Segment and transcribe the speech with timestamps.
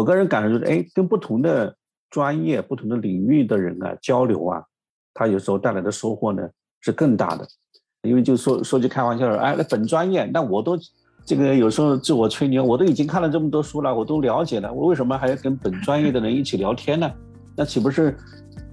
[0.00, 1.76] 我个人感受就是，哎，跟不同的
[2.08, 4.62] 专业、不同的领域的人啊交流啊，
[5.12, 6.42] 他有时候带来的收获呢
[6.80, 7.46] 是更大的。
[8.04, 10.74] 因为就说说句开玩笑的，哎，那本专业，那我都
[11.26, 17.12] 这个有时候自我吹牛，我都已经看了这么多书了，我都了解了，我为什么还要跟本专业的人一起聊天呢？
[17.54, 18.16] 那岂不是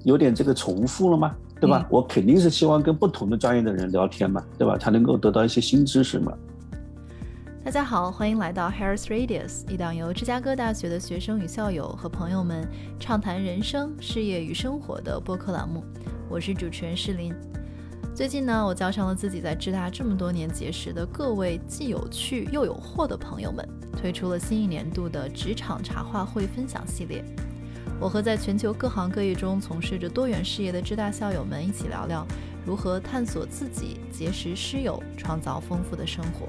[0.05, 1.35] 有点这个重复了吗？
[1.59, 1.85] 对吧？
[1.91, 4.77] 我肯定是希望跟不同的专业的人聊天嘛，对吧？
[4.77, 6.31] 才能够得到一些新知识嘛。
[7.67, 12.65] 大家好，欢迎来到 Harris Radius，一档由芝加哥大学的学生与校友和朋友们
[12.97, 15.83] 畅谈人生、事业与生活的播客栏目。
[16.29, 17.35] 我是主持人诗林。
[18.15, 27.21] 最近呢，我叫上了自己在芝大这么多年结识的各位既有趣又有货的朋友们，推出了新一年度的职场茶话会分享系列。
[27.99, 32.25] 我和在全球各行各业中从事着多元事业的芝大校友们一起聊聊，
[32.65, 36.47] 如何探索自己、结识师友、创造丰富的生活。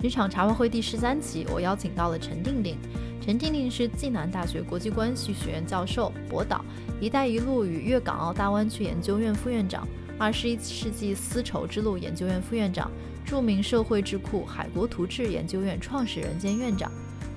[0.00, 2.76] 职场茶话会第十三期，我邀请到了陈定定。
[3.20, 6.64] 陈定定是暨南大学国际关系学院教授、博导，
[7.00, 9.86] 一带一路与粤港澳大湾区研究院副院长，
[10.16, 12.90] 二十一世纪丝绸之路研究院副院长，
[13.26, 16.90] 著名社会智库海国图志研究院创始人兼院长。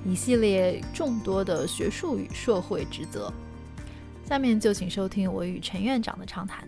[0.06, 3.34] 一系列众多的学术与社会职责，
[4.24, 6.68] 下面就请收听我与陈院长的畅谈。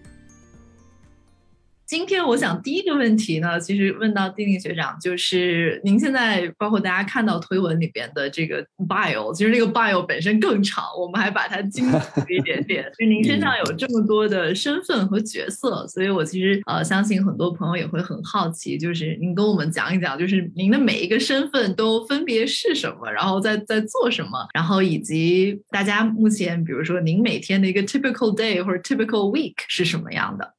[1.94, 12.92] 今天我想第一个问题呢，其实问到丁丁学长，就是您现在包括大家看到推文里边的这个 bio，其实这个 bio 本身更长，我们还把它精简一点点。
[12.98, 30.56] 就您身上有这么多的身份和角色，所以我其实呃相信很多朋友也会很好奇，就是您跟我们讲一讲，就是您的每一个身份都分别是什么，然后在在做什么，然后以及大家目前比如说您每天的一个 typical day 或者 typical week 是什么样的。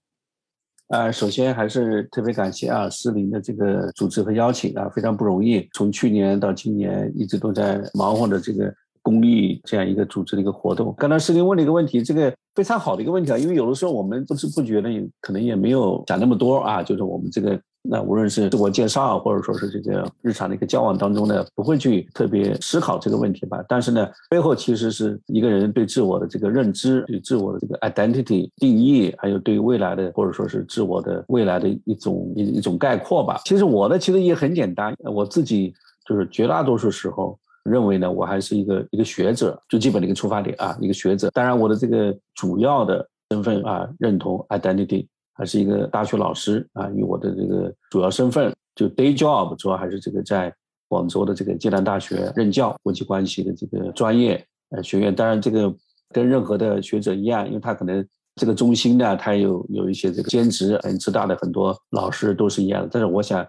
[0.89, 5.67] 呃，首先还是特别感谢啊，思林的这个组织和邀请啊，非常不容易。
[5.73, 10.95] 从去年到今年，一直都在忙活着这个公益这样一个组织的一个活动。
[10.99, 14.91] 刚才思林问了一个问题，这个非常好的一个问题啊，因为有的时候我们不知不觉的，
[15.21, 17.61] 可能也没有想那么多啊，就是我们这个。
[17.87, 23.63] 那无论是自我介绍，或者说是这个日常的一个交往当中呢，不会去特别思考这个问题吧。
[23.69, 33.43] 但是呢，背后其实是一个人对自我的这个认知、对自我的这个 identity 定义，还有对未来的或者说是自我的未来的一种一一种概括吧。
[33.45, 35.75] 其实我的其实也很简单，我自己
[36.09, 41.29] 就是绝大多数时候认为呢，我还是一个一个学者，最基本的一个出发点啊，一个学者。
[41.35, 45.07] 当然，我的这个主要的身份啊，认同 identity。
[45.37, 50.55] 还是一个大学老师啊，以我的这个主要身份，就 day job，主要还是这个在
[50.87, 55.13] 广州的这个暨南大学任教国际关系的这个专业呃学院。
[55.13, 55.75] 当然，这个
[56.11, 58.07] 跟任何的学者一样，因为他可能
[58.37, 60.79] 这个中心呢，他有有一些这个兼职。
[60.85, 62.89] 嗯，浙大的很多老师都是一样的。
[62.93, 63.45] 但是我想，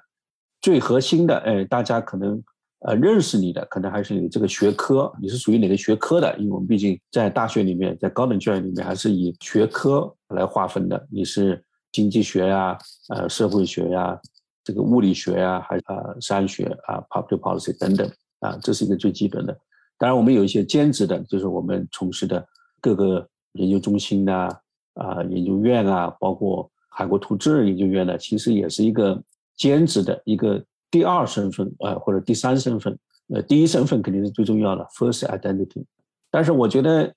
[0.62, 2.42] 最核心的，哎，大家可能
[2.80, 6.36] 呃认识你的，可能还是你这个学科，你是属于哪个学科的？
[6.40, 11.08] 因为我们毕竟在大学里面，在高等教育里面，还是以学科来划分的。
[11.12, 11.64] 你是。
[11.96, 14.20] 经济学呀，呃，社会学呀，
[14.66, 19.58] 这个物理学呀，还呃，商学啊，public policy 等等啊，这是一个最基本的。
[19.98, 22.46] 当然，我们有一些兼职的，就是我们从事的
[22.82, 24.50] 各个研究中心呐，
[24.96, 29.24] 啊，研究院啊，包括海国图志研究院呢，其实也是一个
[29.56, 33.00] 兼职的一个第二身份啊，或者第三身份。
[33.34, 35.86] 呃，第一身份肯定是最重要的，first identity。
[36.30, 37.12] 但是我觉得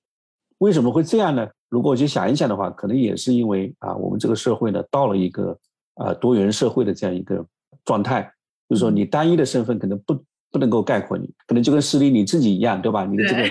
[0.59, 1.45] 为什么会这样呢？
[1.69, 5.57] 如果我去想一想的话，可能也是因为啊，我们这个社会呢，到了一个
[5.95, 7.45] 啊多元社会的这样一个
[7.85, 8.21] 状态，
[8.67, 10.17] 就是说你单一的身份可能不
[10.51, 13.05] 不能够概括你，可能就跟司令你自己一样，对吧？
[13.05, 13.43] 你的这个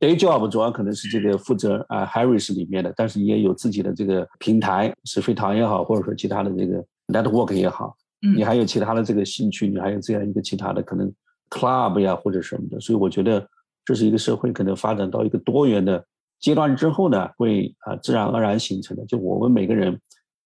[0.00, 7.94] day job 主要可能是这个负责啊 Harris 里面的，但是你也有自己的这个平台，是飞堂也好，或者说其他的这个 network 也好，
[8.36, 11.12] 你还有其他的这个兴趣，你还有这样一个其他的可能
[11.50, 13.46] club 呀或者什么的，所以我觉得
[13.84, 16.02] 这是一个社会可能发展到一个多元的。
[16.40, 19.04] 阶段之后呢，会啊自然而然形成的。
[19.06, 20.00] 就我们每个人，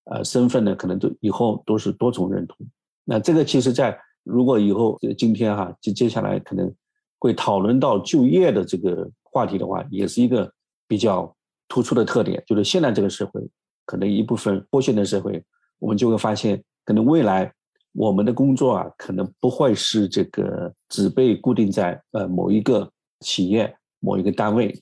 [0.05, 2.57] 呃，身份呢，可能都以后都是多重认同。
[3.05, 6.73] 那这个其实，在如果以后今天哈，接接下来可能
[7.19, 10.51] 会讨论到就业的这个话题的话，也是一个
[10.87, 11.35] 比较
[11.69, 12.43] 突出的特点。
[12.47, 13.41] 就是现在这个社会，
[13.85, 15.45] 可能一部分剥削的社会，
[15.79, 17.53] 我们就会发现，可能未来
[17.93, 22.91] 我们的工作啊，可能不会是这个只被固定在呃某一个
[23.21, 24.75] 企业、某一个单位。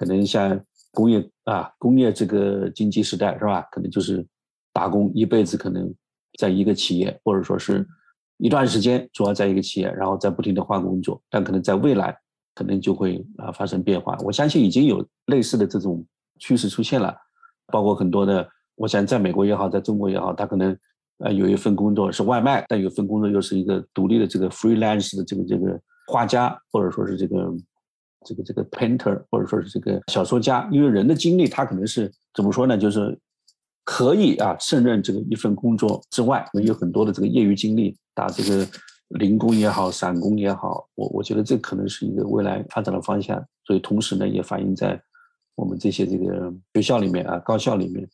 [0.00, 0.58] 可能像
[0.92, 3.60] 工业啊，工业这个经济时代是吧？
[3.70, 4.26] 可能就是
[4.72, 5.94] 打工一辈子，可能
[6.38, 7.86] 在一个企业，或者说是
[8.38, 11.22] 一段时间，主要在一个企业，然后在不停的换工作。
[11.28, 12.16] 但可能在未来，
[12.54, 14.16] 可能就会啊发生变化。
[14.24, 16.02] 我相信已经有类似的这种
[16.38, 17.14] 趋势出现了，
[17.66, 20.74] 包括很多的，我想在美国也好，在中国也好，他可能
[21.18, 27.52] 呃有一份工作是外卖，但有份工作又是一个独立的这个 freelance 的这个这个画家，或者说是这个
[28.26, 32.76] 这个这个 painter，或者说是这个小说家，因为人的经历他可能是怎么说呢？
[32.76, 33.18] 就是
[33.84, 38.66] 可以啊胜任这个一份工作之外，有很多的这个业余精力打这个
[39.08, 43.42] 零工也好，散工也好，我我觉得这可能是一个未来发展的方向。
[43.64, 45.00] 所以同时呢，也反映在
[45.54, 48.08] 我们这些这个学校里面啊，高校里面。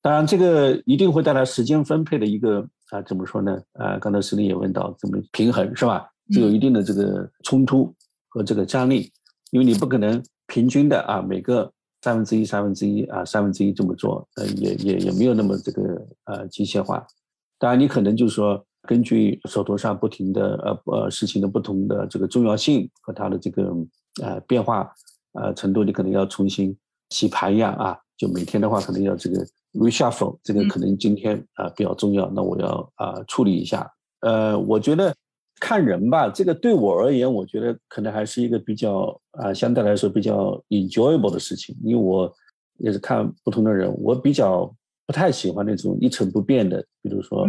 [0.00, 3.60] 当然，这个一定会带来时间分配的一个啊，怎么说呢？
[3.72, 6.08] 啊，刚才石林也问到怎么平衡，是吧？
[6.32, 7.92] 就有一定的这个冲突
[8.28, 9.10] 和这个张力，
[9.50, 11.70] 因为你不可能平均的啊，每个
[12.02, 17.06] 三分之一、三分之一啊、三分之一这么做，呃，也也也没有那么这个呃机械化。
[17.58, 23.72] 当然，你可能就是说，根据手头上不停的呃呃事情的不同的这个重要性和它的这个
[24.22, 24.90] 呃变化
[25.32, 26.76] 呃程度，你可能要重新
[27.10, 29.46] 洗牌一样啊，就每天的话可能要这个。
[29.74, 33.88] reshuffle 这个可能今天啊比较重要，那我要啊处理一下。
[34.22, 35.14] 呃，我觉得
[35.60, 42.32] 看人吧，这个对我而言，我觉得可能还是一个比较啊相对来说比较 enjoyable 的事情，因为我
[42.78, 44.72] 也是看不同的人，我比较
[45.06, 47.46] 不太喜欢那种一成不变的，比如说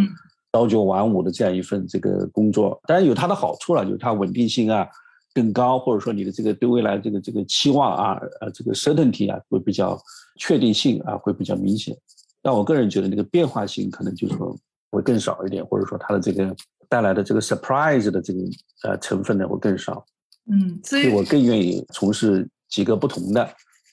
[0.52, 2.80] 朝九晚五的这样一份这个工作。
[2.88, 4.88] 当然有它的好处了，就是它稳定性啊
[5.34, 10.00] 更高，或者说你的这个对未来这个这个期望啊呃这个 certainty 啊会比较
[10.38, 11.96] 确定性啊会比较明显。
[12.42, 14.56] 但我个人觉得那个变化性可能就是说
[14.90, 16.56] 会更少一点，或者说它的这个
[16.90, 18.40] 带来的这个 surprise 的这个
[18.84, 20.06] 呃成分呢会更少。
[20.52, 23.48] 嗯，所以我更愿意从事几个不同的，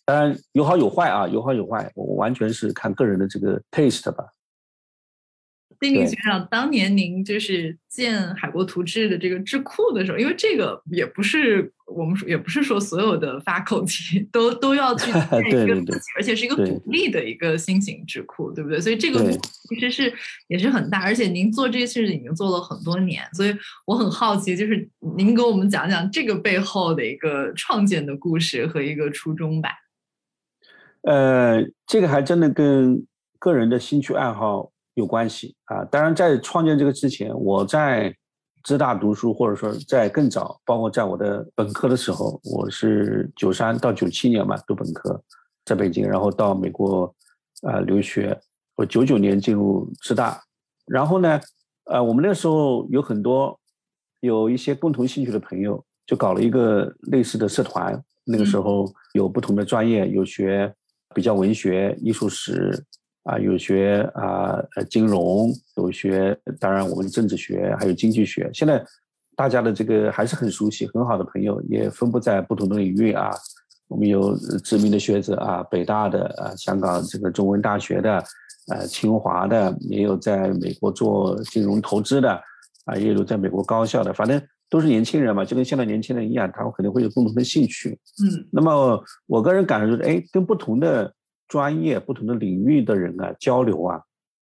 [0.07, 4.25] 当然有好有坏啊，有好有坏，我完全是看个人的这个 taste 吧。
[5.79, 18.81] 丁宁学长，当年您就是建海国图志的这个智库的时候，因为这个也不是我们说，也不是说所有的 faculty 都都要去建一个自己，而且是一个独立的一个新型智库，对不对？
[18.81, 19.21] 所以这个
[19.69, 20.13] 其实是
[20.49, 23.55] 也是很大，而且您做这些事情已经做了很多年，所以
[23.87, 29.71] 我很好奇，就是您给我们讲讲这个背后的一个创建的故事和一个初衷吧。
[31.03, 33.07] 呃，这个还真的跟
[33.39, 34.73] 个人的兴趣爱好。
[34.97, 35.85] 有关系啊！
[35.85, 38.15] 当然，在创建这个之前，我在
[38.65, 45.23] 浙大读书，或者说在更早，包括在我的本科的时候，我是九三到九七年嘛读本科，
[45.67, 47.15] 在北京，然后到美国
[47.63, 48.39] 啊留学。
[48.75, 50.43] 我九九年进入浙大，
[50.87, 51.41] 然后呢，
[51.85, 53.59] 呃，我们那时候有很多
[54.21, 58.03] 有一些共同兴趣的朋友，就搞了一个类似的社团。
[58.25, 60.75] 那个时候有不同的专业，有学
[61.15, 62.83] 比较文学、艺术史。
[63.27, 68.49] 啊，有学啊，呃，金融，有学，当然我们政治学还有经济学。
[68.55, 68.81] 现在
[69.35, 73.31] 大家的这个还是很熟悉，很好的朋友，也分布在不同的领域啊。
[73.89, 78.25] 我们有知名的学者啊，北大的啊，香港这个中文大学的，
[78.69, 82.31] 呃，清华的，也有在美国做金融投资的，
[82.85, 84.41] 啊，也有在美国高校的，反正
[84.71, 87.99] 都是年轻人嘛，就跟现在年轻人一样，他们肯定会有共同的兴趣。
[88.23, 91.13] 嗯，那么我个人感受就是，哎，跟不同的。
[91.49, 94.01] 专业不同的领域的人啊，交流啊，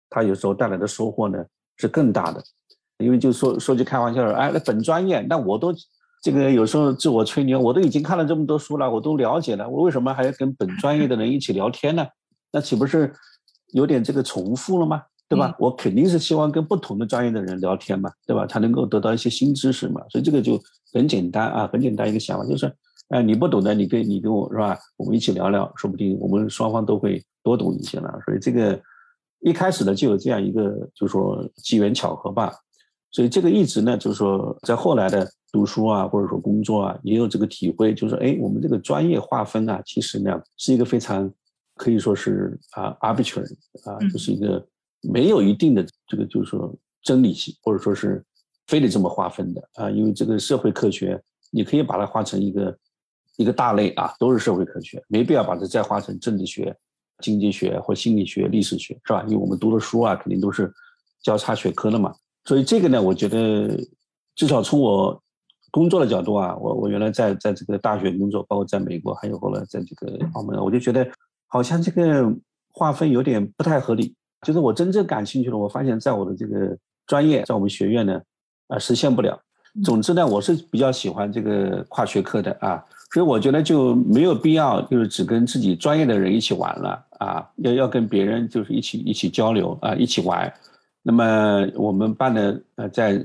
[0.09, 1.45] 他有时候带来的收获呢
[1.77, 2.43] 是更大的。
[2.99, 5.75] 因为就说说句开玩笑的，哎，那本专业，那我都
[6.23, 12.07] 这个有时候自我吹牛，我都已经看了这么多书了，我都了解了，我为什么还要跟本专业的人一起聊天呢？
[12.53, 13.13] 那岂不是
[13.73, 15.03] 有点这个重复了吗？
[15.29, 15.57] 对吧？
[15.59, 18.47] 我肯定是希望跟不同的专业的人聊天嘛，对吧？
[18.47, 20.01] 才能够得到一些新知识嘛。
[20.09, 20.59] 所以这个就
[20.93, 22.73] 很简单啊，很简单一个想法就是。
[23.09, 24.79] 哎，你不懂的，你跟你跟我是吧？
[24.97, 28.19] 我们一起聊聊，说不定我们双方都会多懂一些了。
[28.25, 28.81] 所以这个
[29.41, 32.53] 一开始呢，就有这样一个，就是说机缘巧合吧。
[33.11, 41.31] 所以这个一直呢，就是说在后来的读书啊，或者说工作啊，也有这个体会，就是说，哎，我们这个专业划分啊，其实呢是一个非常
[41.77, 44.67] 可以说是啊 arbitrary 啊，就是一个
[45.03, 48.25] 没有一定的这个就是说真理性，或者说是
[48.67, 49.91] 非得这么划分的啊。
[49.91, 52.75] 因为这个社会科学，你可以把它划成一个。
[53.37, 56.77] 一个大类啊，都是社会科学，没必要把它再划成政治学、
[57.19, 59.25] 经济学或心理学、历史学，是吧？
[59.27, 60.73] 因为我们读的书啊，肯定都是
[61.23, 62.15] 交叉学科的嘛。
[62.45, 63.77] 所以这个呢，我觉得
[64.37, 65.21] 至少从我
[65.71, 71.07] 工作的角度啊，我我原来在在这个大学工作，包括在美国，还有后来在这个澳门，我就觉得
[71.49, 72.33] 好像这个
[72.71, 74.15] 划分有点不太合理。
[74.43, 76.77] 就是我真正感兴趣的，我发现在我的这个
[77.07, 78.21] 专业，在我们学院呢，
[78.69, 79.41] 啊，实现不了。
[79.83, 82.85] 总之呢，我是比较喜欢这个跨学科的啊。
[83.15, 90.53] 所以我觉得就没有必要，就是只跟自己专业的人一起玩了啊，要要跟别人就是一起一起交流啊，一起玩。
[91.01, 93.25] 那么我们办的呃，在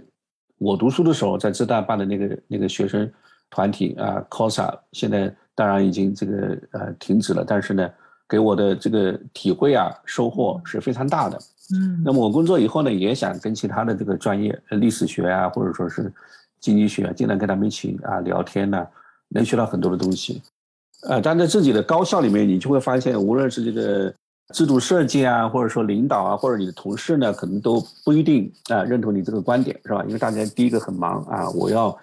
[0.60, 3.12] 我读书的时候，在浙大办的那个那个学生
[3.50, 7.90] 团体啊，COSA，现在当然已经这个呃停止了，但是呢，
[8.28, 11.40] 给我的这个体会啊，收获是非常大的。
[11.74, 16.14] 嗯，那么我工作以后呢，也想跟其他的这个专业，历史学啊，或者说是。
[16.62, 18.86] 经济学啊，经常跟他们一起啊聊天呢，
[19.30, 20.42] 能学到很多的东西。
[21.04, 24.14] 呃，但在自己的高校里面，你就会发现，无论是这个
[24.54, 30.04] 制度设计啊，或者说领导啊，或者你的同事呢，可能都不一定啊认同你这个观点，是吧？
[30.06, 31.98] 因为大家第一个很忙啊，我要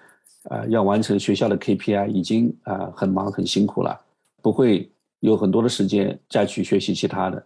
[0.45, 4.01] 呃要完成学校的 KPI，已经啊很忙很辛苦了，
[4.41, 4.91] 不会
[5.21, 7.45] 有很多的时间再去学习其他的，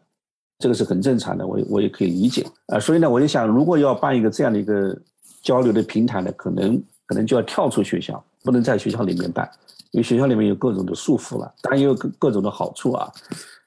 [0.58, 2.78] 这个是很正常的，我我也可以理解啊。
[2.78, 4.96] 所以呢，我就想，如果要办一个这样的一个
[5.42, 9.50] 交流的平台呢，可能可能就要跳出学校，不能在学校里面办。
[9.92, 13.12] 因为学校里面有各种的束缚了，当然也有各各种的好处啊，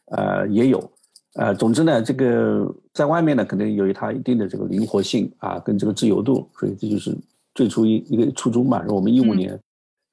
[0.05, 0.91] 呃，也有，
[1.33, 7.13] 呃，总之呢，这个在外面呢，可能有它一定的这个灵活性啊，跟这个自由度，所以这就是
[7.53, 8.81] 最初一一个初衷嘛。
[8.87, 9.59] 我们一五年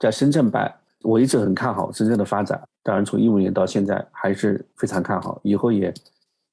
[0.01, 5.95] 在深圳办，我一直很看好深圳的发展，当然从一五年到现在还是非常看好，以后也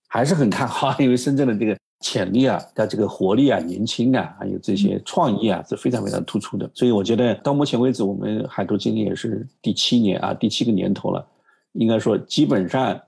[0.07, 1.75] 还是很看好，因为深圳的这个。
[1.99, 6.69] 潜力啊，它这个活力啊，年轻啊，还有这些创意啊，是非常非常突出的。
[6.73, 11.25] 所以我觉得到目前为止，我们海图今年也是第七年啊，第七个年头了。
[11.73, 12.99] 应该说，基本上，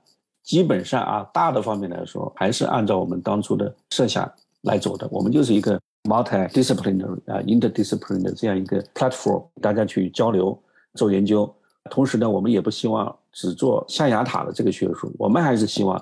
[0.42, 4.30] 基本上啊，大的方面来说，还是按照我们当初的设想
[4.62, 5.08] 来走的。
[5.10, 10.56] 我们就是一个 multi-disciplinary 啊，interdisciplinary 的这样一个 platform，大家去交流
[10.94, 11.52] 做研究。
[11.90, 15.96] 同时呢，我们也不希望只做象牙塔的这个学术，我们还是希望，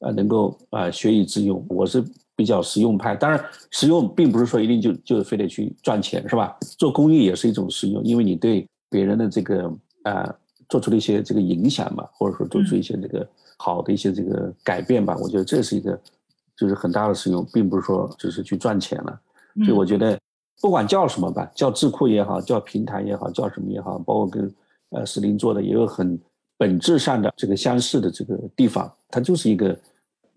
[0.00, 1.62] 啊，能够啊学以致用。
[1.68, 2.02] 我是。
[2.34, 6.56] 比较实用派，当然实用并不是说一定就就非得去赚钱，是吧？
[6.78, 9.70] 做公益也是一种实用，因为你对别人的这个
[10.04, 10.34] 啊
[10.68, 15.14] 做出了一些这个影响嘛，或者说做出一些这个好的一些这个改变吧。
[15.20, 16.00] 我觉得这是一个
[16.56, 19.20] 就是很大的实用，并不是说只是去赚钱了。
[19.64, 20.18] 所以我觉得
[20.60, 24.54] 不管叫什么吧，叫智库也好，叫平台也好，叫什么也好，包括跟
[24.90, 26.18] 呃石林做的也有很
[26.56, 29.78] 本质上的这个相似的这个地方，它就是一个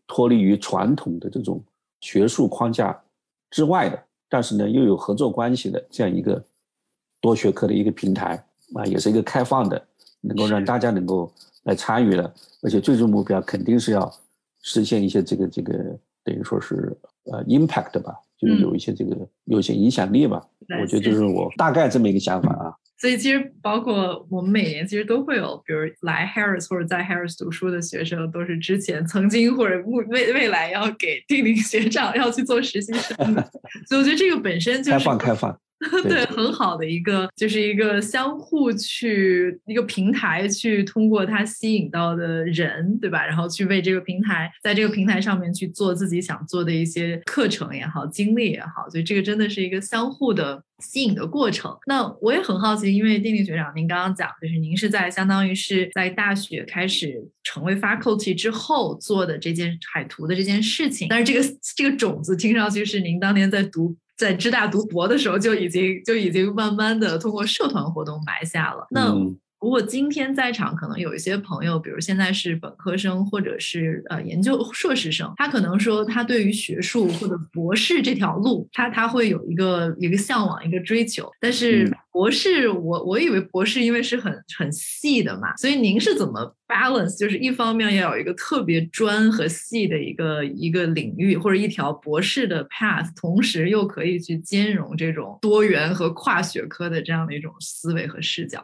[0.06, 1.64] 脱离于传统的这种。
[2.05, 2.95] 学术框架
[3.50, 6.39] 之外的，但是呢又有合作关系的这样一个
[7.19, 8.35] 多学科的一个平台
[8.75, 9.83] 啊，也是一个开放的，
[10.21, 11.33] 能够让大家能够
[11.63, 12.31] 来参与的，
[12.62, 14.13] 而且最终目标肯定是要
[14.62, 15.74] 实现一些这个这个
[16.24, 16.95] 等于说是
[17.31, 20.47] 呃 impact 吧，就是有一些这个有些影响力吧。
[20.79, 22.75] 我觉得就是我大概这么一个想法啊。
[22.98, 33.42] 所以其实包括我们每年其实都会有，比如来 Harris 或者在 Harris 读书的学生，都是之前曾经或者未未未来要给定定学长要去做实习生的。
[33.88, 35.60] 所以我觉得这个本身就是开放开放。
[36.03, 43.25] 对，很好的一个，就是一个相互去一个平台，去通过它吸引到的人，对吧？
[43.25, 51.75] 然后去为这个平台，在这个平台上面去做自己想做的一些课程也好，经历也好，所以这个真的是一个相互的吸引的过程。
[51.88, 63.96] 那我也很好奇，因为丁丁学长，您刚刚讲，就是您是在相当于是在大学开始成为 faculty 之后做的这件海图的这件事情，但是这个这个种子听上去是您当年在读。
[64.17, 68.88] 在知大读博的时候就已经就已经慢慢的通过社团活动埋下了。
[68.91, 69.13] 那
[69.65, 81.91] 如果今天在场可能有一些朋友，比如现在是本科生或者是呃研究硕士生，他可能说他对于学术或者博士这条路，他他会有一个一个向往一个追求，但是。
[82.12, 87.17] 博士，我我以为博士因为是很很细的嘛，所以您是怎么 balance？
[87.17, 98.63] 就是一方面要有一个特别专和细的一个一个领域或者一条博士的 path，同时又可以去兼容这种多元和跨学科的这样的一种思维和视角。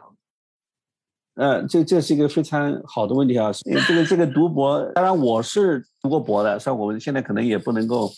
[1.34, 3.50] 呃，这这是一个非常好的问题啊！
[3.88, 8.10] 这个这个读博，当然我是读过博的，像我们现在可能也不能够。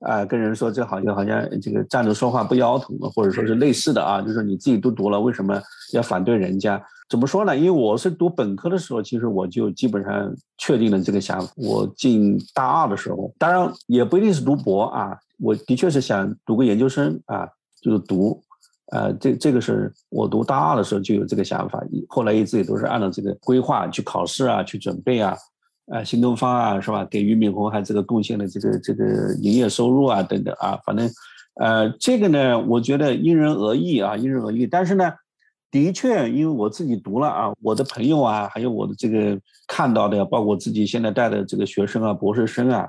[0.00, 5.60] 啊，跟人说这好像好像这个站着说话不腰疼或者说是类似的啊，就是你自己都读了，为什么
[5.92, 6.80] 要反对人家？
[7.08, 7.56] 怎么说呢？
[7.56, 11.52] 因为我是读本科的时候，其实我就基本上确定了这个想法。
[11.56, 17.48] 我进大二的时候，当然也不一定是读博啊，我的确是想读个研究生啊，
[17.82, 18.40] 就是读，
[18.90, 25.36] 呃，这这个是我读大二的时候就有这个想法，后来一直也都是按照这个规划去考试啊，去准备啊。
[25.90, 27.02] 呃，新东方啊，是吧？
[27.10, 31.08] 给俞敏洪还这个贡献了这个这个营业收入啊，等等啊，反正，
[31.54, 34.66] 呃，这个呢，我觉得因人而异啊，因人而异。
[34.66, 35.10] 但是呢，
[35.70, 42.86] 的确，因为我自己读了啊，我的朋友啊，还有我的这个看到的，包括自己现在带的这个学生啊，博士生啊，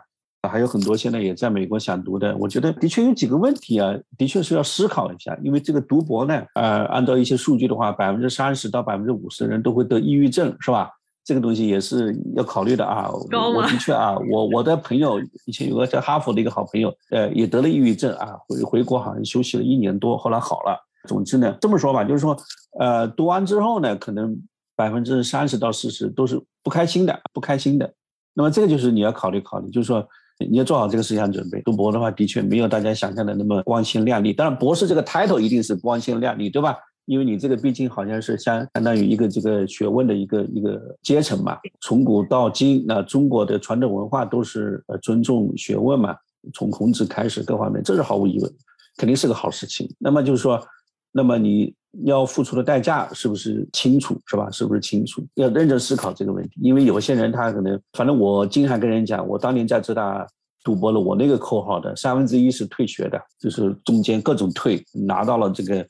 [0.48, 5.38] 还有很多现在也在美国想读的，我觉得的确有几个问题啊，的确是要思考一下。
[5.44, 10.90] 因为这个读博呢，呃，按照一些数据的话，百分之三十到百分之五十的人都会得抑郁症，是吧？
[11.26, 20.80] 这个东西也是要考虑的啊，我的确啊，我我的朋友以前有个在哈佛的一个好朋友，呃，也得了抑郁症啊，回回国好像休息了一年多，后来好了。
[21.08, 22.36] 总之呢，这么说吧，就是说，
[22.80, 24.36] 呃，读完之后呢，可能
[24.76, 27.94] 百分之三十到四十都是不开心的，不开心的。
[28.34, 30.06] 那么这个就是你要考虑考虑，就是说，
[30.48, 31.62] 你要做好这个思想准备。
[31.64, 34.32] 读博的话，的确没有大家想象的那么光鲜亮丽。
[34.32, 36.76] 当然，博士这个 title 一定是光鲜亮丽，对吧？
[37.06, 41.58] 因为你这个毕竟好像是相相当于一个这个学问的一个一个阶层嘛。
[41.82, 46.16] 从古到今，那中国的传统文化都是呃尊重学问嘛。
[46.54, 48.52] 从孔子开始，各方面这是毫无疑问，
[48.96, 49.94] 肯定是个好事情。
[49.98, 50.64] 那么就是说，
[51.12, 51.74] 那么你。
[52.06, 54.48] 要付出的代价是不是清楚，是吧？
[54.52, 55.26] 是不是清楚？
[55.34, 56.52] 要认真思考这个问题。
[56.62, 60.24] 因为有些人他可能，反正我经常跟人讲，我当年在浙大
[60.64, 65.84] 读博了，我那个口号的三分之一是退学的，就是中间各种退，拿到了这个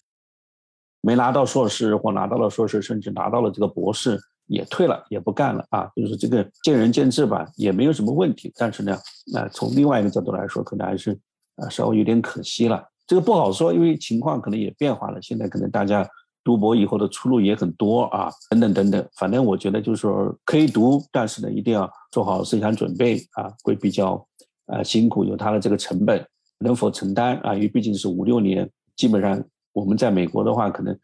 [1.01, 5.91] 没拿到硕士或拿到了硕士，甚至拿到了这个博士也退了，也不干了啊。
[5.97, 8.53] 就是这个见仁见智吧，也没有什么问题。
[8.55, 8.97] 但是呢，
[9.33, 11.11] 那从另外一个角度来说，可能还是
[11.57, 12.81] 啊稍微有点可惜了。
[13.09, 15.19] 这个不好说，因为情况可能也变化了。
[15.19, 16.07] 现在可能大家
[16.43, 19.09] 读博以后的出路也很多啊，等等等等。
[19.15, 24.23] 反正我觉得就是说可以读，但是呢，一定要做好思想准备啊，会比较
[24.67, 26.23] 啊辛苦，有它的这个成本，
[26.59, 27.55] 能否承担啊？
[27.55, 30.95] 因为毕竟是五六年，基本上我们在美国的话，可能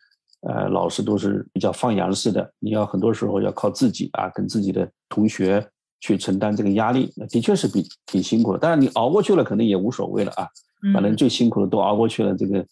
[0.42, 5.68] 呃老师都是比较放羊式的，你要很多时候要靠自己啊，跟自己的同学
[6.02, 8.60] 去承担这个压力，那的确是比挺辛苦的。
[8.60, 10.48] 当然你熬过去了，可能也无所谓了啊。
[10.94, 12.66] 反正最辛苦的都熬过去了，这个，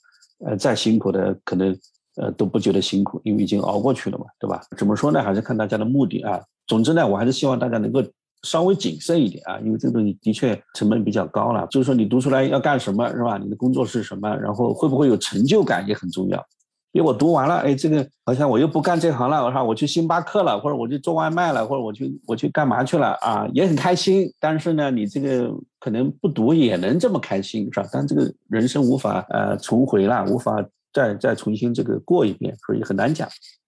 [0.45, 1.77] 呃，再辛苦的可能，
[2.17, 4.61] 呃，都不觉得辛苦，因为已经熬过去了嘛，对吧？
[4.77, 5.21] 怎么说呢？
[5.21, 6.39] 还是看大家的目的啊。
[6.67, 8.03] 总之呢，我还是希望大家能够
[8.43, 11.65] 稍微谨慎一点啊，因为这个东西的确成本比较高了。
[11.67, 13.37] 就是说，你读出来要干什么，是吧？
[13.37, 14.35] 你的工作是什么？
[14.37, 16.45] 然后会不会有成就感也很重要。
[16.93, 24.31] 因为我读完了，哎，这个好像我又不干这行了，我说我去星巴克了，或者我去做外卖了，或者我去我去干嘛去了啊，也很开心。
[24.39, 27.89] 但是呢，你这个可能不读也能这么开心，是吧？
[27.91, 33.27] 但这个人生无法呃重回了，无法再再重新这个过一遍，所以很难讲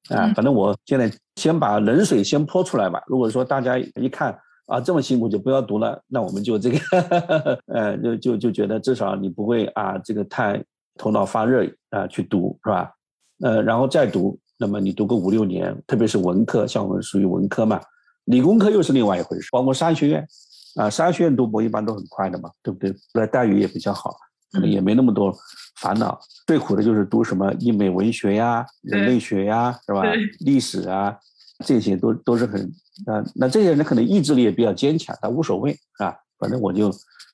[0.09, 0.31] 啊。
[0.35, 3.01] 反正我现在先把冷水先泼出来吧。
[3.07, 10.63] 如果说大家一看啊这么辛苦就不要读了，那我们就这个 呃就就就觉得至少你不会啊这个太
[10.95, 12.91] 头脑发热啊去读，是吧？
[13.41, 17.81] 呃，然后再读，那么你读个五六年，特别是文科，像我们属于文科嘛，
[18.25, 19.49] 理工科又是另外一回事。
[19.51, 20.27] 包括商学院，
[20.75, 22.95] 啊，商学院读博一般都很快的嘛，对不对？
[23.13, 24.15] 那待遇也比较好，
[24.51, 25.35] 可能也没那么多
[25.81, 26.19] 烦恼。
[26.47, 30.03] 最苦的就是读什么英美文学呀、人类学呀，是吧？
[30.39, 31.17] 历史啊，
[31.65, 32.61] 这些都都是很
[33.07, 33.23] 啊。
[33.35, 36.15] 那这些人可能意志力也比较坚强，他无所谓，是吧？
[36.39, 36.91] 反正我就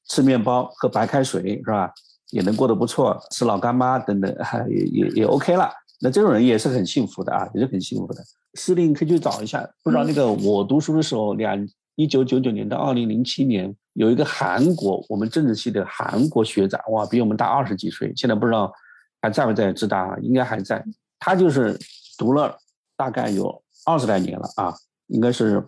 [0.09, 1.91] 吃面包、喝白开水，是吧？
[2.31, 4.33] 也能过得不错，吃老干妈等等，
[4.69, 5.69] 也也也 OK 了。
[6.03, 8.23] 那这种人也是很幸福的啊，也是很幸福的。
[8.55, 11.55] 司令可以去找一下，不知道那个我读书的时候，两
[11.95, 18.73] 一九九九年到二零零七年，有一个韩国我们政治系的韩国学长，哇，比我们大二十几岁，现在不知道
[19.21, 20.83] 还在不在浙大，应该还在。
[21.19, 21.77] 他就是
[22.17, 22.57] 读了
[22.97, 24.73] 大概有二十来年了啊，
[25.05, 25.63] 应该是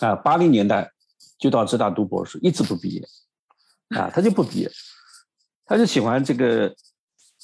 [0.00, 0.88] 啊八零年代
[1.40, 3.02] 就到浙大读博士，一直不毕业
[3.98, 4.70] 啊，他就不毕业，
[5.66, 6.72] 他就喜欢这个。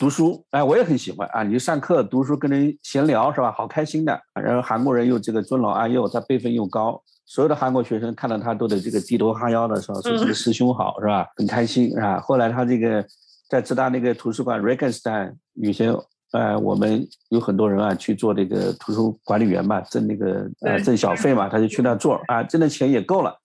[0.00, 1.42] 读书，哎，我也很喜欢啊！
[1.42, 3.52] 你上课读书，跟人闲聊是吧？
[3.52, 4.18] 好开心的。
[4.32, 10.00] 然后韩国人又这个尊老爱幼，他辈分又高，所有的韩国学生看到他都得这个低头哈腰的，是吧？
[10.00, 11.26] 说这个师兄好，是吧？
[11.36, 12.18] 很开心，是吧？
[12.18, 13.04] 后来他这个
[13.50, 15.94] 在浙大那个图书馆 Regenstein，有些
[16.32, 23.36] 呃，我们有很多人啊去做这个图书管理员嘛，挣那个呃挣小费嘛， 他就去那做啊，挣的钱也够了，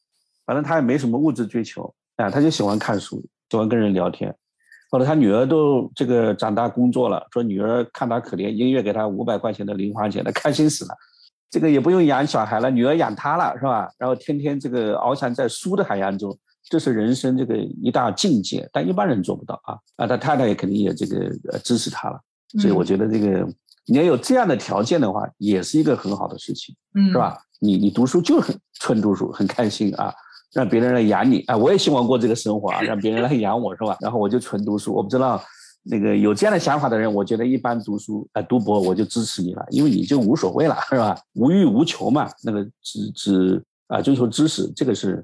[0.46, 4.34] 反正他也没什么物质追求啊，他就喜欢看书，喜欢跟人聊天。
[4.96, 10.96] 后来他女儿都这个长大工作了，说女儿看他可怜，一个月给他五百块钱的零花钱，他开心死了。
[11.52, 13.90] 这个也不用养小孩了，女儿养他了，是吧？
[13.98, 16.34] 然后天天这个翱翔在书的海洋中，
[16.70, 19.78] 这是人生这个一大境界，但一般人做不到啊。
[19.98, 21.30] 啊，他太太也肯定也这个
[21.60, 22.18] 支持他了，
[22.62, 23.46] 所以我觉得这个
[23.88, 26.74] 你要有这样的条件的话，也是一个很好的事情，
[27.12, 27.38] 是吧？
[27.60, 30.14] 你你读书就很纯读书，很开心啊。
[30.56, 31.58] 让别人来养你啊！
[31.58, 33.98] 我也希望过这个生活啊，让别人来养我是吧？
[34.00, 34.94] 然后我就纯读书。
[34.94, 35.44] 我不知道
[35.84, 41.20] 那个有这样的想法的人，我觉得一般读书啊，读博我就支持你了，因为你就无所谓了是吧？
[41.34, 45.22] 无欲无求嘛，那个只只啊追求知识，这个是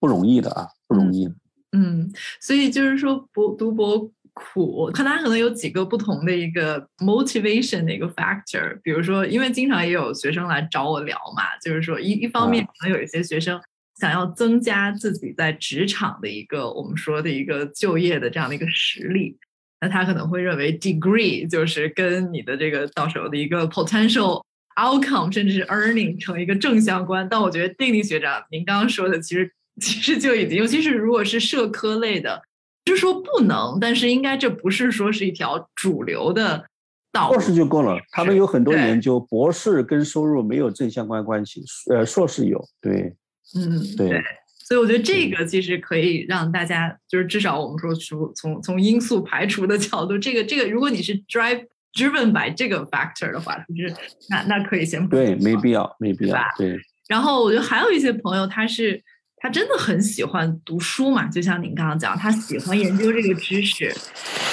[0.00, 1.28] 不容易的啊，不容易。
[1.72, 8.80] 嗯，所以就是说博读博苦，可能可能有几个不同的一个 motivation 的一个 factor。
[8.82, 13.60] 比如说，因为经常也有学生来找我聊嘛，就是说一一方面可能有一些学生。
[14.02, 19.38] 想要增加自己在职场的一个我们说的一个就业的这样的一个实力，
[19.80, 24.42] 那他可能会认为 degree 就是跟你的这个到时候的一个 potential
[24.74, 27.28] outcome，甚至是 earning 成一个正相关。
[27.28, 32.42] 但我觉得定力学长您刚刚说的其实其实就已经，尤其是如果是社科类的，
[32.84, 36.66] 不是说不能，但是应该这不是说是一条主流的
[37.12, 37.34] 道路。
[37.34, 43.14] 硕士就够了，他们有很多研究，博士跟收入没有正相关关系，呃，硕士有对。
[43.56, 44.22] 嗯，对，
[44.66, 53.94] 所以我觉得这个其实可以让大家，就是至少我们说从从从因素排除的角度，这个这个，如果你是 drive driven by 这个 factor 的话，就是
[54.30, 56.78] 那那可以先对，没必要，没必要，对。
[57.08, 59.02] 然后我觉得还有一些朋友，他是。
[59.42, 63.92] 他真的很喜欢读书嘛，就像您刚刚讲，他喜欢研究这个知识，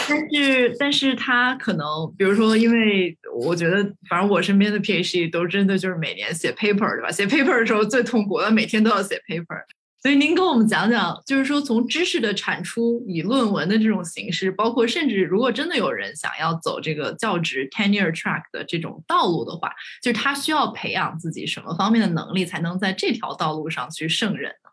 [0.09, 1.85] 但是，但是他可能，
[2.17, 7.11] 比如说，因为我觉得，反正我身边的 PhD 都真的就是每年写 paper，对吧？
[7.11, 9.61] 写 paper 的时候最痛苦了，每天都要写 paper。
[10.01, 19.71] 所以您跟我们讲讲，就是说从知识的产出以论文的这种形式，包括甚至如果真的有人想要走这个教职 tenure track 的这种道路的话，
[20.01, 24.68] 就是他需要培养自己什么方面的能力，才能在这条道路上去胜任呢？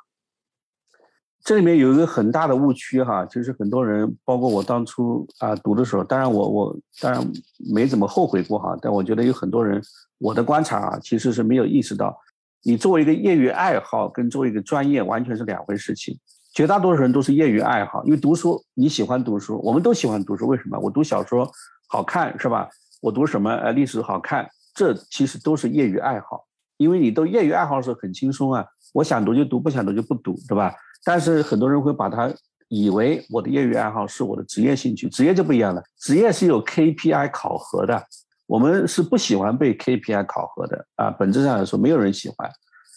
[1.47, 7.25] 这里面有一个很大的误区哈，就是很多人，包括我当初啊读的时候，当然我我当然
[7.73, 9.81] 没怎么后悔过哈，但我觉得有很多人，
[10.19, 12.19] 我的观察啊，其实是没有意识到，
[12.65, 16.19] 你作为一个业余爱好跟作为一个专业完全是两回事情。
[16.53, 20.77] 绝大多数人都是业余爱好，因为读书你喜欢读书，我们都喜欢读书，为什么？
[20.81, 21.49] 我读小说
[21.87, 22.69] 好看是吧？
[23.01, 26.45] 我读什么呃历史好看，这其实都是业余爱好，
[26.77, 30.75] 因为你都业余爱好的时候很轻松啊，我想读就读，不想读就不读，对吧？
[31.05, 32.33] 但是很多人会把它
[32.69, 35.83] 以为我的业余爱好是我的职业兴趣，职业就不一样了。
[35.99, 38.03] 职业是有 KPI 考核的，
[38.47, 41.11] 我们是不喜欢被 KPI 考核的啊。
[41.13, 42.51] 本质上来说，没有人喜欢。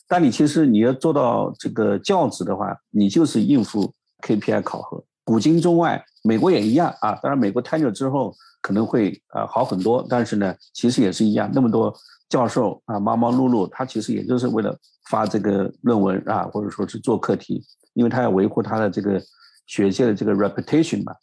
[0.08, 3.94] 但你其实你要做到这个教职的话，你就是应付
[4.26, 5.04] KPI 考核。
[5.24, 7.14] 古今中外，美国也一样啊。
[7.22, 8.34] 当然，美国 tenure 之后
[8.64, 11.96] 可能会啊好很多，但是呢，其实也是一样，那么多
[12.28, 14.76] 教授啊忙忙碌碌，他其实也就是为了
[15.12, 17.64] 发这个论文啊，或者说是做课题。
[18.00, 19.22] 因为他要维护他的这个
[19.68, 21.14] 学界的这个 reputation 嘛，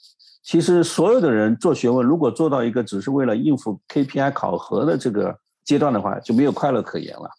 [0.44, 5.34] 其实所有的人做学问，如果做到一个只是为了应付 KPI 考核的这个
[5.64, 7.30] 阶段的话，就没有快乐可言了，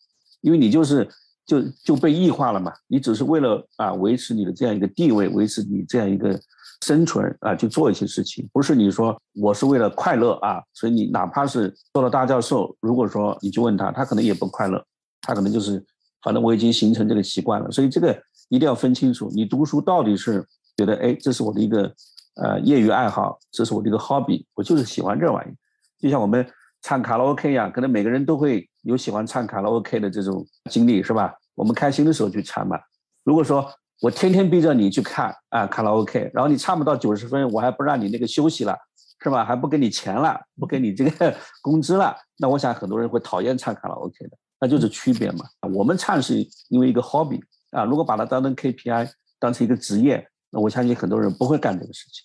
[0.41, 1.07] 因为你就是
[1.45, 6.39] 就就被异化了嘛，你只是为了啊维持你的这样一个地位，维持你这样一个
[6.81, 14.83] 生存啊去做一些事情，不是你说我是为了快乐啊，所以你哪怕是做了大教授，如果说你去问他，他可能也不快乐，
[15.21, 15.85] 他可能就是
[16.23, 18.19] 反正我已经形成这个习惯了，所以这个。
[18.49, 21.93] 一定要分清楚，你读书到底是觉得哎，这是我的一个
[22.35, 25.53] 呃业余爱好，这是我的一个 hobby，我就是喜欢这玩意。
[25.99, 26.47] 就像我们
[26.81, 31.33] 唱卡拉 OK 呀，可能每个人都会有喜欢唱卡拉 OK 的这种经历，是吧？
[31.55, 32.77] 我们开心的时候去唱嘛。
[33.23, 33.67] 如果说
[33.99, 38.77] 我天天逼着你去看啊卡拉 OK，然后你唱不到九十分，我还不让你那个休息了，
[39.23, 39.43] 是吧？
[39.43, 45.45] 还不给你钱了，不给你这个 工资了，那我想很多人会讨厌唱卡拉 OK 的，那就是区别嘛。
[45.73, 47.41] 我们唱是因为一个 hobby。
[47.71, 52.23] 啊，如果把它当成 KPI，当成一个职业，那我相信很多人不会干这个事情。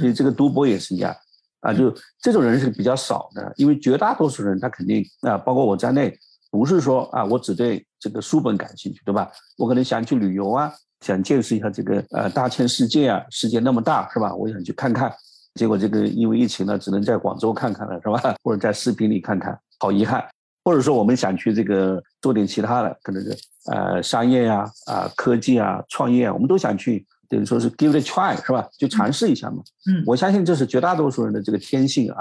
[0.00, 1.14] 所以这个读博也是一样，
[1.60, 6.16] 啊，就这种人是比较少的，因为绝大多数人他肯定啊，包括我在内，
[6.50, 9.30] 不是说啊，我只对这个书本感兴趣，对吧？
[9.56, 14.34] 我可能想去旅游啊，想见识一下这个呃大千世界啊，世界那么大，是吧？
[14.34, 15.12] 我想去看看，
[15.54, 18.36] 结果这个因为疫情呢，只能在广州看看了，是吧？
[18.42, 20.24] 或者在视频里看看，好遗憾。
[20.68, 23.34] 或者说我们想去这个做点其他的，可能是
[23.72, 28.68] 呃商业呀、啊科技啊、创业啊，我们都想去，等于说是 give it a try，是吧？
[28.76, 29.62] 就尝试一下嘛。
[29.86, 32.18] 嗯，我相信这是绝大多数人的这个天性啊。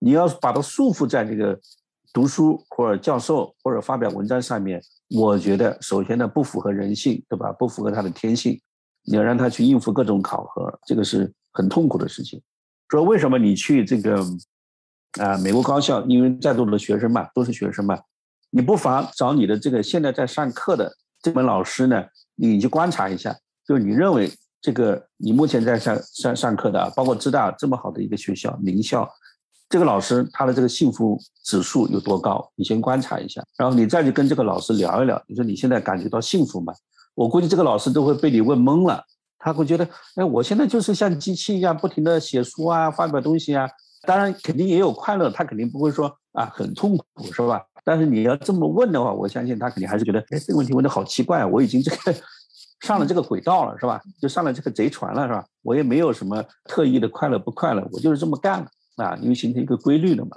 [0.00, 1.58] 你要把它束缚在这个
[2.12, 4.82] 读书或者教授或者发表文章上面，
[5.16, 7.50] 我觉得首先呢不符合人性，对吧？
[7.52, 8.60] 不符合他的天性。
[9.04, 12.38] 你要让他去应付各种考核，这个是很痛苦的事情。
[12.90, 14.22] 说为什么你去这个？
[15.20, 17.98] 啊，美国高校，因为在座的学生嘛，都是学生嘛，
[18.50, 20.92] 你不妨找你的这个现在在上课的
[21.22, 22.04] 这门老师呢，
[22.36, 29.08] 你去观察一下，就你认为这个你目前在上上上课的，包括浙大这么好的一个学校名校，
[29.68, 32.48] 这个老师他的这个幸福指数有多高？
[32.54, 36.72] 你先观察一下，然后你再去跟这个老师聊一聊，你说你现在感觉到幸福吗？
[37.14, 39.02] 我估计这个老师都会被你问懵了，
[39.38, 43.68] 他会觉得，哎，我现在就是像机器一样，不停的写书啊，发表东西啊。
[44.02, 47.64] 当然，肯定也有快乐，他肯定不会说啊很痛苦，是吧？
[47.84, 52.14] 但是你要这么问的话，我相信他肯定还是觉得，哎，这个问题问的好奇怪，我已经这个
[52.80, 54.00] 上了这个轨道了，是吧？
[54.20, 55.44] 就上了这个贼船了，是吧？
[55.62, 58.64] 我也没有什么特意的快乐不快乐，我就是这么干
[58.96, 60.36] 的啊，因为形成一个规律了嘛。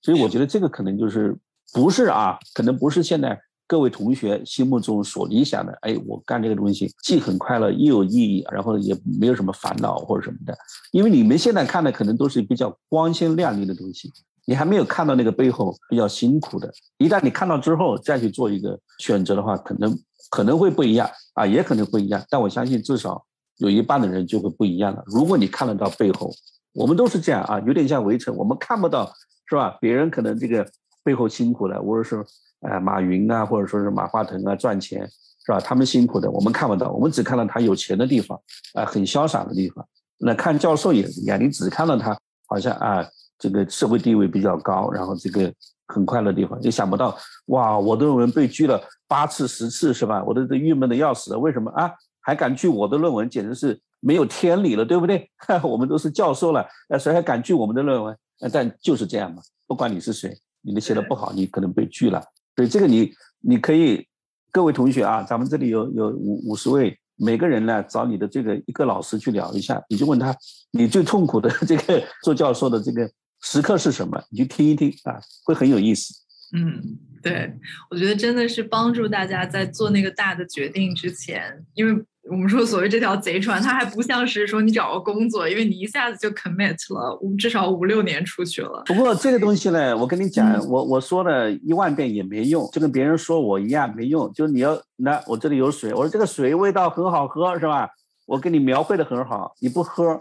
[0.00, 1.36] 所以我觉得这个可能就是
[1.72, 3.40] 不是啊，可能不是现在。
[3.72, 10.54] 各位同学心目中所理想的，哎，我干这个东西既很快乐又有意义，然后也没有什么烦恼或者什么的。
[10.90, 14.12] 因为你们现在看的可能都是比较光鲜亮丽的东西，
[14.44, 16.70] 你还没有看到那个背后比较辛苦的。
[16.98, 22.22] 一旦你看到之后再去做一个选择的话，可能可能会不一样啊，也可能不一样。
[22.28, 23.24] 但我相信至少
[23.56, 25.02] 有一半的人就会不一样了。
[25.06, 26.30] 如果你看得到背后，
[26.74, 29.10] 我们都是这样啊，有点像围城，我们看不到
[29.48, 29.78] 是吧？
[29.80, 30.70] 别人可能这个
[31.02, 32.22] 背后辛苦了，或者是。
[32.62, 35.06] 呃，马云啊，或者说是马化腾啊，赚钱，
[35.44, 35.60] 是吧？
[35.60, 38.40] 他们辛苦的，我们看不到，我们只看到他有钱的地方，
[38.74, 39.86] 啊，很潇洒的地方。
[40.18, 43.04] 那看教授也是一样，你只看到他好像啊，
[43.38, 45.52] 这个社会地位比较高，然后这个
[45.88, 50.22] 很快乐的地方，就想不到哇，我的论文被拒了八次十次是吧？
[50.24, 51.90] 我都都郁闷的要死了，为什么啊？
[52.20, 55.28] 还敢拒我的论文，简直是没有天理了，对不对？
[55.64, 58.16] 我们都是教授了，那谁还敢拒我们的论文？
[58.52, 62.22] 但就是这样嘛，不管你是谁，你的写的不好，你可能被拒了。
[62.54, 64.06] 对这个你你可以，
[64.50, 66.98] 各位同学啊，咱们这里有有五五十位。
[67.16, 70.34] 每个人呢，找你的这个一个老师去聊一下，你就问他，
[70.72, 73.08] 你最痛苦的 这个做教授的这个
[73.42, 74.20] 时刻是什么？
[74.30, 76.12] 你去听一听啊，会很有意思。
[76.56, 77.52] 嗯，对，
[77.90, 82.04] 我觉得真的是帮助大家在做那个大的决定之前，因为。
[82.30, 88.82] 我们说所谓这条贼船，它还不像是说你找个工作，因为你一下子就 commit 了，我们至少五六年出去了。
[88.86, 94.32] 不过这个东西呢，我跟你讲，我我说了一万遍也没用，就跟别人说我一样没用。
[94.32, 97.88] 就是你要那我这里有水，我说这个水味道很好喝，是吧？
[98.26, 100.20] 我给你描绘的很好，你不喝。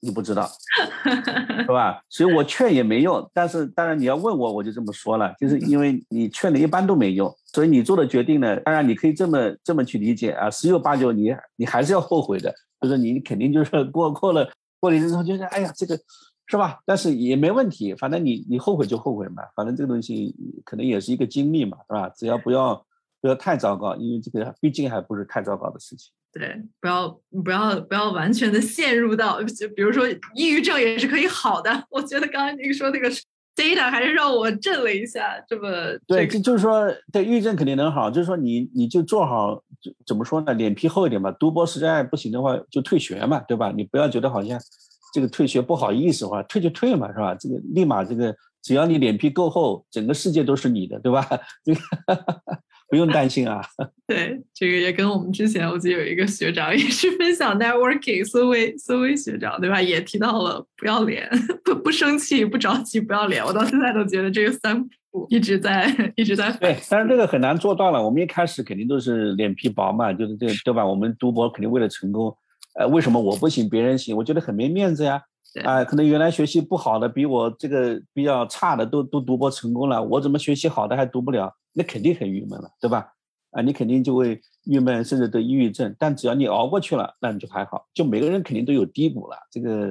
[0.00, 0.48] 你不知道，
[1.60, 2.00] 是吧？
[2.08, 3.28] 所以我劝也没用。
[3.34, 15.98] 但是当然你要问我，我就这么说了，就是因为你劝的一般都没用，所以你做的决定呢，当然你可以这么这么去理解啊，十有八九你你还是要后悔的，就是你肯定就是过过了过了一阵之后，就是哎呀这个
[16.46, 16.78] 是吧？
[16.86, 20.34] 但是也没问题，反正你你后悔就后悔嘛，反正这个东西
[20.64, 22.08] 可能也是一个经历嘛，是吧？
[22.10, 22.86] 只要不要
[23.20, 26.12] 不要太糟糕，因为这个毕竟还不是太糟糕的事情。
[26.32, 27.08] 对，不要
[27.44, 31.70] 不要不要完全的陷入到，就比如说抑郁症也是可以好的。
[31.90, 33.10] 我觉得刚刚您说那个
[33.56, 35.68] data 还是让我震了一下，这么
[36.06, 39.60] 对，就就是说，对抑郁症肯定能好，就是说你你就做好，
[40.06, 40.52] 怎么说呢？
[40.52, 41.32] 脸皮厚一点吧。
[41.32, 43.72] 读博实在不行的话，就退学嘛，对吧？
[43.74, 44.60] 你不要觉得好像
[45.14, 47.34] 这个退学不好意思的话，退就退嘛，是吧？
[47.34, 51.26] 这个立马这个，只要你脸皮够厚，整个世界都是你的，对吧？
[51.64, 51.80] 这个。
[52.88, 53.60] 不用担心啊，
[54.08, 59.80] 对，这个也跟我们之前我记得有一个学长也是分享 networking，苏威苏威学长对吧？
[59.80, 61.28] 也提到了不要脸，
[61.62, 63.44] 不不生气，不着急，不要脸。
[63.44, 66.50] 我到现在都觉得这个三步一直在一直在。
[66.52, 68.02] 对，但是这个很难做到了。
[68.02, 70.86] 我们一开始肯定都是脸皮薄嘛，就是这对吧？
[70.86, 72.34] 我们读博肯定为了成功，
[72.78, 74.16] 呃，为什么我不行，别人行？
[74.16, 75.20] 我觉得很没面子呀。
[75.64, 81.52] 啊，可能原来学习不好的，比我这个比较差的都都读博成功了，我怎么学习好的还读不了？
[81.72, 83.12] 那肯定很郁闷了，对吧？
[83.50, 85.94] 啊，你肯定就会郁闷，甚至得抑郁症。
[85.98, 87.86] 但只要你熬过去了，那你就还好。
[87.94, 89.90] 就每个人肯定都有低谷了，这个，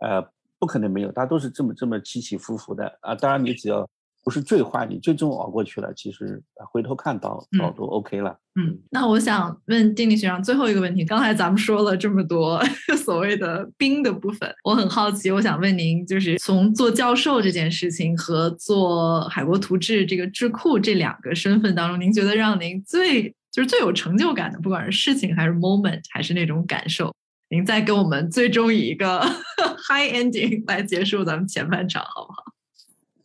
[0.00, 0.24] 呃，
[0.58, 3.14] 不可能没有，大家都是这么这么起起伏伏的啊。
[3.14, 3.88] 当然，你只要。
[4.24, 8.38] 不是最坏，你最终熬过去了，其实回头看到到都 OK 了。
[8.54, 11.04] 嗯，那我想问丁力学长最后一个问题。
[11.04, 12.62] 刚才咱们说了这么多
[13.02, 27.12] 所谓的冰的部分，我很好奇，我想问您，就是从做教授这件事情和做海国图志这个智库这两个身份当中，您觉得让您最就是最有成就感的，不管是事情还是 moment，还是那种感受，
[27.48, 29.20] 您再给我们最终以一个
[29.88, 32.51] high ending 来结束咱们前半场，好不好？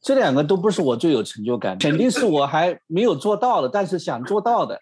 [0.08, 4.80] 这两个都不是我最有成就感，肯定是我还没有做到的，但是想做到的，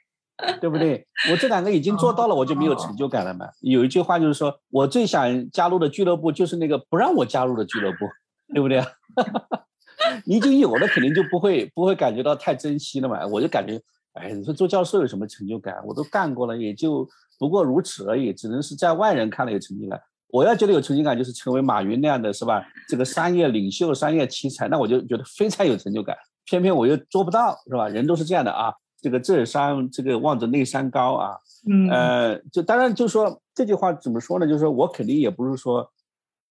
[0.61, 1.03] 对不对？
[1.31, 3.47] 我这两个已经做到了，我就没有成就感了嘛。
[3.61, 8.07] 有一句话就是说，我最想加入的俱乐部就是那个不让我加入的俱乐部，
[8.53, 8.83] 对不对？
[10.27, 13.25] 你 已经有了，肯定就不会不会感觉到太珍惜了嘛。
[13.25, 13.81] 我就感觉，
[14.13, 15.83] 哎，你说做教授有什么成就感？
[15.87, 17.09] 我都干过了，也就
[17.39, 19.99] 不过如此而已，只能是在外人看来有成就感。
[20.27, 22.65] 我要觉得有成就感，就是成为马云那样的是吧？
[22.87, 26.15] 这个商业领袖、商业奇才，那我就觉得非常有成就感。
[26.45, 27.87] 偏偏我又做不到，是吧？
[27.87, 28.73] 人都是这样的啊。
[29.01, 31.37] 这个这山这个望着那山高啊。
[31.69, 31.89] 嗯。
[31.89, 34.45] 呃，就当然就说这句话怎么说呢？
[34.47, 35.89] 就是说我肯定也不是说，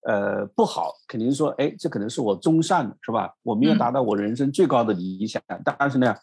[0.07, 3.33] 呃，不好，肯定说，哎，这可能是我中上的，是吧？
[3.43, 5.43] 我没有达到我人生最高的理想，
[5.79, 6.15] 但是呢，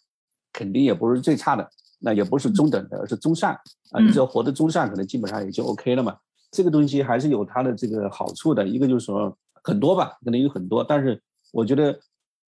[0.52, 3.52] 肯定也不是最差的，那也不是中等的，而是中上
[3.92, 4.00] 啊。
[4.00, 6.18] 你只要活得中上，可能基本上也就 OK 了嘛。
[6.52, 11.20] 这个东西还是有它的这个好处的，一个就是说很多吧，可能有很多，但是
[11.54, 11.98] 我觉得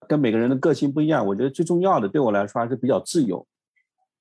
[0.07, 1.25] 跟每个人的个性不一样。
[1.25, 3.47] 我觉得最重要的对我来说还是比较自由，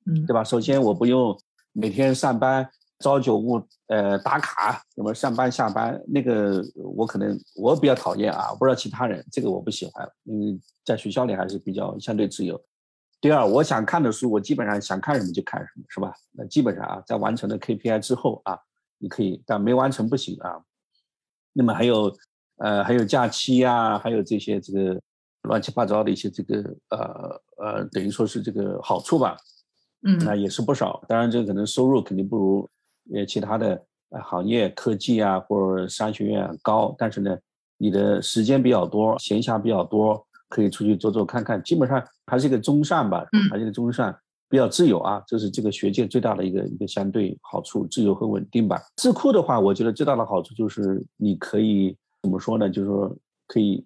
[0.07, 0.45] 嗯，对吧？
[0.45, 1.37] 首先我不用
[1.73, 2.69] 每天上班
[3.01, 6.65] 朝九暮呃打卡，什么上班下班，那个
[6.97, 12.63] 我可能我比较讨厌啊，不知道其他人，这个我不喜欢，因为在学校里还是比较相对自由。
[13.21, 16.15] 第二，我想看的书，我基本上想看什么就看什么，是吧？
[16.31, 18.57] 那基本上啊，在完成了 KPI 之后啊。
[19.03, 20.63] 你可以，但没完成不行啊。
[21.53, 22.11] 那么还有，
[22.59, 25.01] 呃，还有假期呀，还有这些这个
[25.43, 29.37] 乱七八糟的一些这个呃呃，等于说是这个好处吧。
[30.07, 31.05] 嗯，那也是不少。
[31.09, 32.71] 当然，这可能收入肯定不如
[33.13, 33.85] 呃其他的
[34.23, 37.37] 行业、科技啊或者商学院高，但是呢，
[37.77, 41.61] 你的时间比较多，闲暇比较多，可以出去走走看看。
[41.65, 44.17] 基本上还是一个中上吧，还是一个中上。
[44.53, 48.79] 比较自由啊，这是这个学界最大的一个一个相对好处，自由和稳定吧。
[48.97, 52.69] 智库的话，我觉得最大的好处就是你可以怎么说呢？
[52.69, 53.83] 就是说可以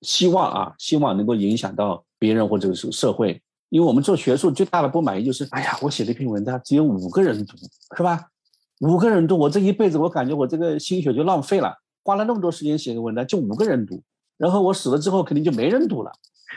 [0.00, 3.38] 希望啊，希望能够影响到别人或者是社会。
[3.68, 7.54] 因为我们做学术最大的不满意就是，哎呀，我写了一篇文章只有五个人读，
[7.94, 8.18] 是吧？
[8.80, 14.02] 五个人读，我这一辈子我感觉我这个心血就浪费了，花了那么多时间写个文章就五个人读，
[14.38, 16.10] 然后我死了之后肯定就没人读了，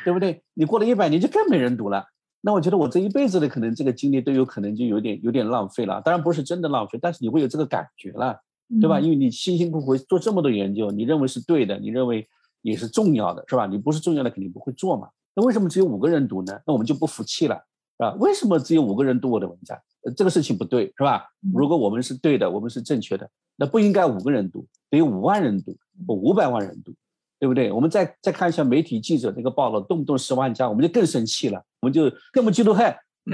[0.05, 0.41] 对不对？
[0.53, 2.05] 你过了一百年就更没人读了，
[2.41, 6.01] 那我觉得我这一辈子的可能这个精力都有可能就有点有点浪费了。
[6.01, 8.39] 当然不是真的浪费，但是你会有这个感觉了，
[8.79, 8.99] 对吧？
[8.99, 12.27] 因为你辛辛苦苦做这么多研究，你认为是对的，你认为
[12.61, 13.65] 也是重要的，是吧？
[13.65, 15.09] 你不是重要的肯定不会做嘛。
[15.35, 16.59] 那为什么只有五个人读呢？
[16.65, 18.13] 那我们就不服气了，是吧？
[18.19, 19.77] 为什么只有五个人读我的文章？
[20.15, 21.25] 这个事情不对，是吧？
[21.53, 25.75] 如果我们是对的，我们是正确的，那不应该五个人读，得有五万人读
[26.07, 26.93] 或五百万人读，
[27.37, 27.69] 对不对？
[27.71, 32.85] 我们再再看一下媒体记者那个报道，动不动十万加，我们就更生气了，我们就更不嫉妒恨。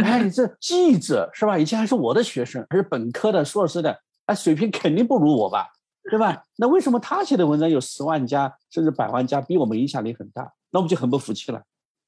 [0.03, 1.57] 哎，你这记者是吧？
[1.57, 5.67] 以前还是我的学生，还是本科的、硕士的，哎，水平肯定不如我吧，
[6.09, 6.43] 对吧？
[6.57, 10.51] 那为什么他写的文章有十万加甚至百万加，比我们影响力很大？
[10.71, 11.61] 那我们就很不服气了。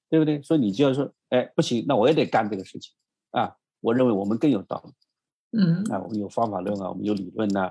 [0.10, 0.41] 对不对？
[0.41, 2.93] 所以你就要说，哎，不行，那我也得干这个事情
[3.32, 3.54] 啊！
[3.82, 7.69] 我认为我们更有道理，嗯，啊，我们有方法论啊，我们有理论呐，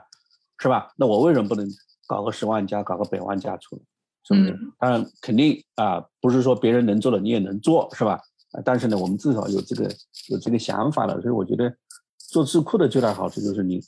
[0.58, 0.92] 是吧？
[0.98, 1.66] 那我为什么不能
[2.06, 3.82] 搞个十万加，搞个百万加出来？
[4.22, 4.58] 是不是？
[4.78, 8.20] 当然肯定啊，不是说别人能做的你也能做，是吧？
[8.64, 9.84] 但是呢，我们至少有这个
[10.28, 11.20] 有这个想法了。
[11.20, 11.74] 所以我觉得
[12.18, 13.80] 做智库的最大好处就是你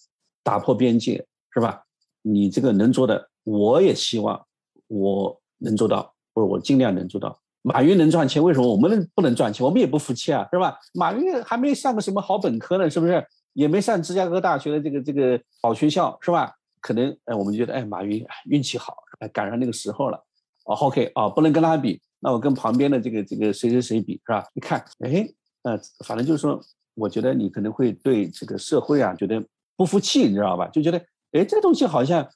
[0.43, 1.83] 打破边界，是吧？
[2.23, 4.45] 你这个能做的，我也希望
[4.89, 7.39] 我能做到，或者我尽量能做到。
[7.63, 9.65] 马云能赚钱，为什么我们不能赚钱？
[9.65, 10.79] 我们也不服气啊，是吧？
[10.95, 13.25] 马云还没上个什么好本科呢，是不是？
[13.55, 16.55] 也没上芝加哥大学的这个这个好学校，是吧？
[16.81, 18.95] 可能哎，我们觉得哎，马云运气好，
[19.33, 20.25] 赶上那个时候了。
[20.65, 24.45] 哦，OK 啊，不能跟他比，那我跟旁边的这个这个谁谁谁比，是吧？
[24.55, 25.29] 你看，哎，
[25.63, 26.61] 呃，反正就是说，
[26.95, 29.43] 我觉得你可能会对这个社会啊，觉得
[29.77, 30.69] 不服气，你知道吧？
[30.69, 30.99] 就觉得
[31.33, 32.29] 哎，这东西好像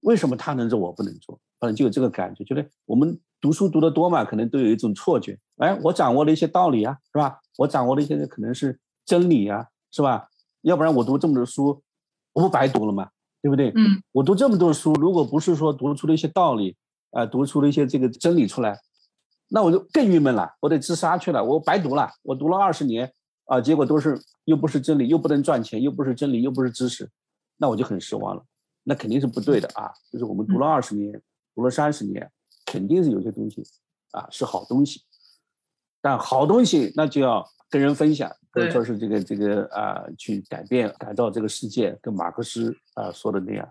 [0.00, 1.38] 为什么他能做我不能做？
[1.58, 3.18] 反正就有这个感觉，觉得我们。
[3.42, 7.40] 读书读得多嘛，可能都有一种错觉，哎，我掌握了一些道理啊，是吧？
[7.58, 10.28] 我掌握了一些可能是真理啊，是吧？
[10.60, 11.82] 要不然我读这么多书，
[12.34, 13.10] 我不白读了吗？
[13.42, 13.72] 对不对？
[13.74, 16.76] 嗯，我读这么多书，如果不是说读出了一些道理，
[17.10, 18.78] 啊，读出了一些这个真理出来，
[19.52, 23.12] 那我就更郁闷了，我得自杀去了，我白读了，我读了二十年
[23.44, 27.10] 啊，结果都是又不是真理，又不能赚钱，又不是真理，又不是知识，
[27.58, 28.42] 那我就很失望了，
[28.82, 29.92] 那肯定是不对的啊！
[30.10, 31.20] 就是我们读了二十年，
[31.54, 32.30] 读了三十年。
[32.64, 33.62] 肯定是有些东西
[34.12, 35.02] 啊是好东西，
[36.00, 43.68] 但好东西那就要跟人分享，或者说是这个这个啊去改变改造这个世界，跟马克思啊说的那样。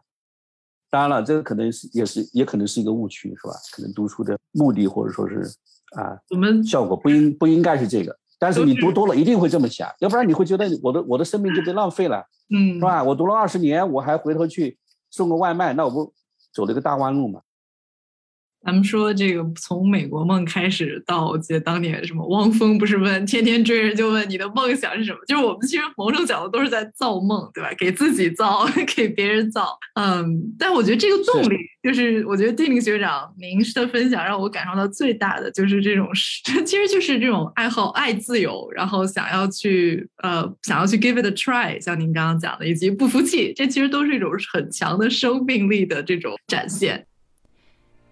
[0.92, 3.54] 当然了，这个可能是也是也可能是一个误区，是吧？
[3.74, 5.40] 可能读书的目的或者说是
[5.96, 8.16] 啊，我们效果不应不应该是这个。
[8.38, 13.02] 但是你读多了一定会这么想，要不然你会觉得我的我的生命就被浪费了，嗯，是吧？
[13.04, 14.78] 我读了二十年，我还回头去
[15.12, 16.14] 送个外卖，那我不
[16.54, 17.40] 走了一个大弯路嘛？
[18.64, 25.18] 咱们说这个从美国梦开始到，我记得当年什么汪峰不是问天天追人就问你的梦想是什么？
[25.28, 27.70] 就是我们其实某种角度都是在造梦，对吧？
[27.78, 29.78] 给自己造， 给别人造。
[29.96, 36.08] 嗯，但我觉得这个动力，就是我觉得丁玲学长您的分享让我感受到最大的就是这种，
[36.64, 47.08] 其实就是这种爱好、爱自由，然后想要去呃想要去 give it a try，像您刚刚讲的，以及不服气，这其实都是一种很强的生命力的这种展现。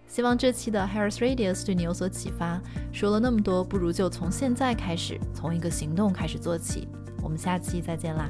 [0.10, 2.60] 希望这期的 Harris Radius 对你有所启发。
[2.92, 6.88] 说了那么多，不如就从现在开始，从一个行动开始做起。
[7.22, 8.28] 我们下期再见啦！